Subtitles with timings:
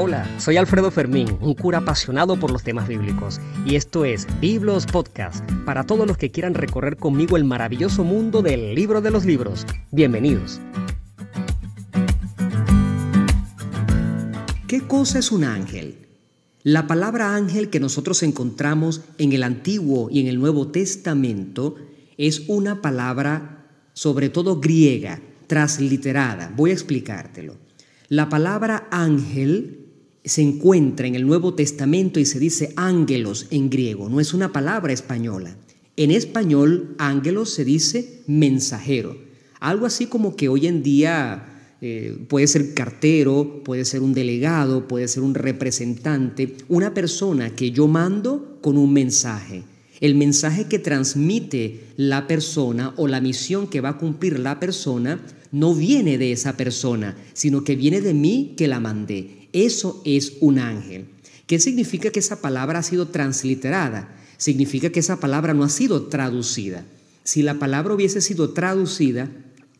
[0.00, 4.86] Hola, soy Alfredo Fermín, un cura apasionado por los temas bíblicos, y esto es Biblos
[4.86, 9.24] Podcast, para todos los que quieran recorrer conmigo el maravilloso mundo del libro de los
[9.24, 9.66] libros.
[9.90, 10.60] Bienvenidos.
[14.68, 16.06] ¿Qué cosa es un ángel?
[16.62, 21.74] La palabra ángel que nosotros encontramos en el Antiguo y en el Nuevo Testamento
[22.16, 26.52] es una palabra sobre todo griega, transliterada.
[26.54, 27.56] Voy a explicártelo.
[28.08, 29.86] La palabra ángel
[30.24, 34.52] se encuentra en el Nuevo Testamento y se dice ángelos en griego, no es una
[34.52, 35.56] palabra española.
[35.96, 39.16] En español, ángelos se dice mensajero,
[39.60, 44.88] algo así como que hoy en día eh, puede ser cartero, puede ser un delegado,
[44.88, 49.62] puede ser un representante, una persona que yo mando con un mensaje.
[50.00, 55.20] El mensaje que transmite la persona o la misión que va a cumplir la persona
[55.50, 59.37] no viene de esa persona, sino que viene de mí que la mandé.
[59.64, 61.06] Eso es un ángel.
[61.48, 64.08] ¿Qué significa que esa palabra ha sido transliterada?
[64.36, 66.84] Significa que esa palabra no ha sido traducida.
[67.24, 69.28] Si la palabra hubiese sido traducida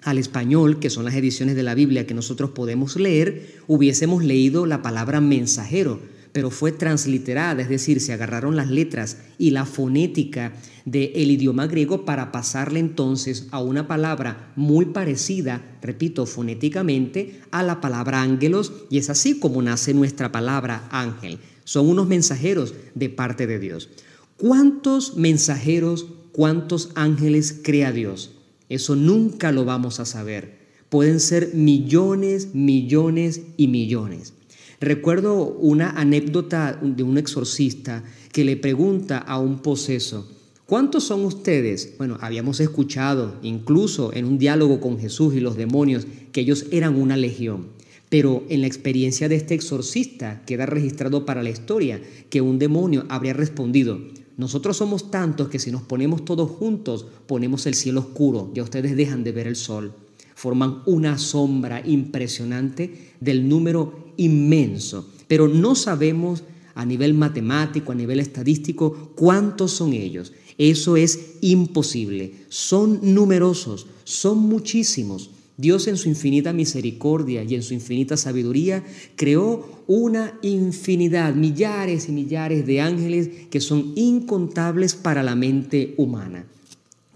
[0.03, 4.67] al español, que son las ediciones de la Biblia que nosotros podemos leer, hubiésemos leído
[4.67, 6.01] la palabra mensajero,
[6.39, 10.53] pero fue transliterada, es decir, se agarraron las letras y la fonética
[10.85, 17.81] del idioma griego para pasarle entonces a una palabra muy parecida, repito, fonéticamente, a la
[17.81, 21.41] palabra ángelos, y es así como nace nuestra palabra ángel.
[21.65, 23.89] Son unos mensajeros de parte de Dios.
[24.37, 28.31] ¿Cuántos mensajeros, cuántos ángeles crea Dios?
[28.69, 30.57] Eso nunca lo vamos a saber.
[30.89, 34.35] Pueden ser millones, millones y millones.
[34.81, 40.31] Recuerdo una anécdota de un exorcista que le pregunta a un poseso,
[40.67, 41.97] ¿cuántos son ustedes?
[41.99, 46.95] Bueno, habíamos escuchado incluso en un diálogo con Jesús y los demonios que ellos eran
[46.95, 47.67] una legión.
[48.09, 52.01] Pero en la experiencia de este exorcista queda registrado para la historia
[52.31, 53.99] que un demonio habría respondido,
[54.37, 58.97] nosotros somos tantos que si nos ponemos todos juntos ponemos el cielo oscuro, ya ustedes
[58.97, 59.93] dejan de ver el sol
[60.39, 68.21] forman una sombra impresionante del número inmenso, pero no sabemos a nivel matemático, a nivel
[68.21, 70.33] estadístico, cuántos son ellos.
[70.59, 72.35] Eso es imposible.
[72.51, 75.31] Son numerosos, son muchísimos.
[75.57, 78.85] Dios en su infinita misericordia y en su infinita sabiduría
[79.17, 86.45] creó una infinidad, millares y millares de ángeles que son incontables para la mente humana.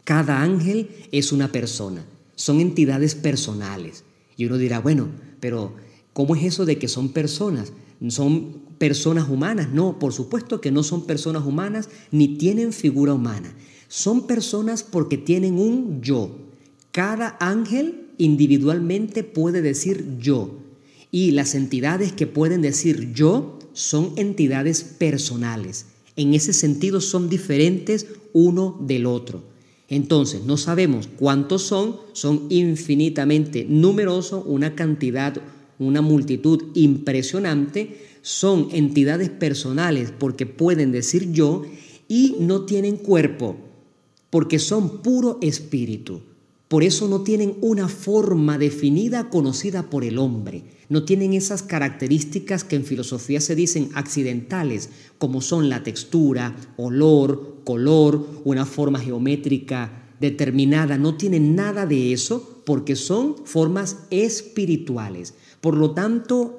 [0.02, 2.04] Cada ángel es una persona
[2.42, 4.02] son entidades personales.
[4.36, 5.08] Y uno dirá, bueno,
[5.38, 5.74] pero
[6.12, 7.72] ¿cómo es eso de que son personas?
[8.08, 9.68] ¿Son personas humanas?
[9.72, 13.54] No, por supuesto que no son personas humanas ni tienen figura humana.
[13.88, 16.36] Son personas porque tienen un yo.
[16.90, 20.58] Cada ángel individualmente puede decir yo.
[21.10, 25.86] Y las entidades que pueden decir yo son entidades personales.
[26.16, 29.42] En ese sentido son diferentes uno del otro.
[29.88, 35.34] Entonces, no sabemos cuántos son, son infinitamente numerosos, una cantidad,
[35.86, 41.62] una multitud impresionante, son entidades personales porque pueden decir yo
[42.08, 43.56] y no tienen cuerpo,
[44.30, 46.20] porque son puro espíritu.
[46.68, 50.62] Por eso no tienen una forma definida conocida por el hombre.
[50.88, 54.88] No tienen esas características que en filosofía se dicen accidentales,
[55.18, 60.96] como son la textura, olor, color, una forma geométrica determinada.
[60.96, 65.34] No tienen nada de eso porque son formas espirituales.
[65.62, 66.58] Por lo tanto,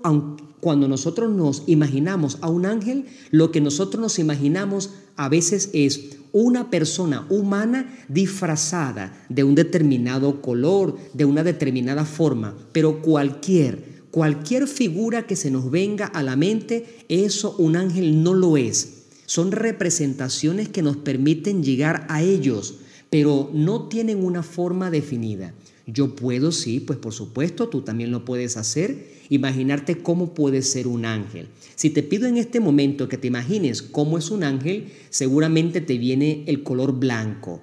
[0.62, 6.12] cuando nosotros nos imaginamos a un ángel, lo que nosotros nos imaginamos a veces es
[6.32, 14.70] una persona humana disfrazada de un determinado color, de una determinada forma, pero cualquier, cualquier
[14.70, 19.08] figura que se nos venga a la mente, eso un ángel no lo es.
[19.26, 22.76] Son representaciones que nos permiten llegar a ellos,
[23.10, 25.54] pero no tienen una forma definida.
[25.86, 30.88] Yo puedo, sí, pues por supuesto, tú también lo puedes hacer, imaginarte cómo puede ser
[30.88, 31.50] un ángel.
[31.76, 35.98] Si te pido en este momento que te imagines cómo es un ángel, seguramente te
[35.98, 37.62] viene el color blanco.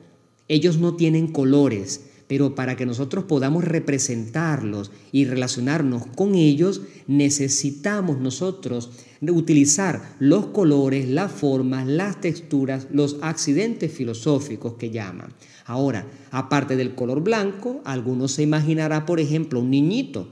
[0.49, 8.21] Ellos no tienen colores, pero para que nosotros podamos representarlos y relacionarnos con ellos, necesitamos
[8.21, 8.91] nosotros
[9.29, 15.35] utilizar los colores, las formas, las texturas, los accidentes filosóficos que llaman.
[15.67, 20.29] Ahora, aparte del color blanco, algunos se imaginará, por ejemplo, un niñito,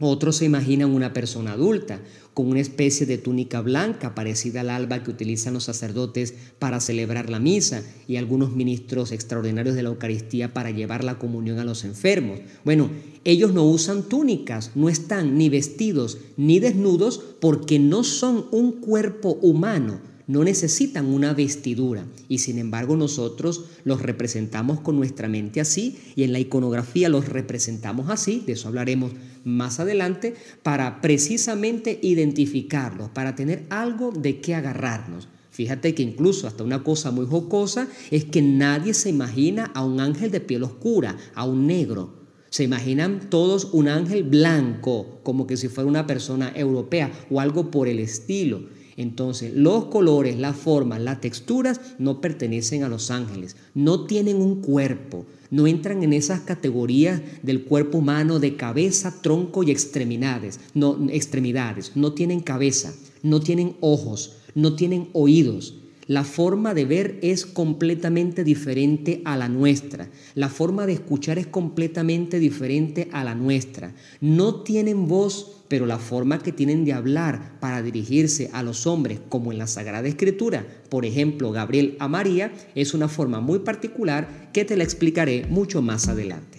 [0.00, 2.00] otros se imaginan una persona adulta,
[2.38, 7.30] con una especie de túnica blanca parecida al alba que utilizan los sacerdotes para celebrar
[7.30, 11.82] la misa y algunos ministros extraordinarios de la Eucaristía para llevar la comunión a los
[11.82, 12.38] enfermos.
[12.64, 12.90] Bueno,
[13.24, 19.30] ellos no usan túnicas, no están ni vestidos ni desnudos porque no son un cuerpo
[19.42, 19.98] humano
[20.28, 26.22] no necesitan una vestidura y sin embargo nosotros los representamos con nuestra mente así y
[26.22, 29.12] en la iconografía los representamos así, de eso hablaremos
[29.44, 35.28] más adelante, para precisamente identificarlos, para tener algo de qué agarrarnos.
[35.50, 39.98] Fíjate que incluso hasta una cosa muy jocosa es que nadie se imagina a un
[39.98, 42.18] ángel de piel oscura, a un negro.
[42.50, 47.70] Se imaginan todos un ángel blanco, como que si fuera una persona europea o algo
[47.70, 48.77] por el estilo.
[48.98, 54.60] Entonces, los colores, las formas, las texturas no pertenecen a los ángeles, no tienen un
[54.60, 60.98] cuerpo, no entran en esas categorías del cuerpo humano de cabeza, tronco y extremidades, no
[61.10, 62.92] extremidades, no tienen cabeza,
[63.22, 65.74] no tienen ojos, no tienen oídos.
[66.08, 70.08] La forma de ver es completamente diferente a la nuestra.
[70.34, 73.94] La forma de escuchar es completamente diferente a la nuestra.
[74.20, 79.20] No tienen voz pero la forma que tienen de hablar para dirigirse a los hombres,
[79.28, 84.50] como en la Sagrada Escritura, por ejemplo, Gabriel a María, es una forma muy particular
[84.54, 86.57] que te la explicaré mucho más adelante.